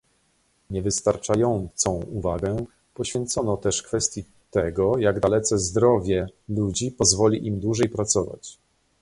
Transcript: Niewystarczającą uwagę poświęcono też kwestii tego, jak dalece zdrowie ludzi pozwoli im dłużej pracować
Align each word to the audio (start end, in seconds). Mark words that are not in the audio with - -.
Niewystarczającą 0.69 1.89
uwagę 1.91 2.65
poświęcono 2.93 3.57
też 3.57 3.83
kwestii 3.83 4.25
tego, 4.51 4.97
jak 4.97 5.19
dalece 5.19 5.59
zdrowie 5.59 6.27
ludzi 6.49 6.91
pozwoli 6.91 7.47
im 7.47 7.59
dłużej 7.59 7.89
pracować 7.89 8.57